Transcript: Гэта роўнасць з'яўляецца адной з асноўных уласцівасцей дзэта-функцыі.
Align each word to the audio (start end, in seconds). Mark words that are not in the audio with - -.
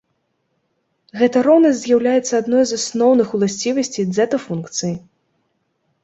Гэта 1.19 1.41
роўнасць 1.47 1.81
з'яўляецца 1.81 2.31
адной 2.43 2.63
з 2.69 2.79
асноўных 2.81 3.27
уласцівасцей 3.39 4.05
дзэта-функцыі. 4.15 4.91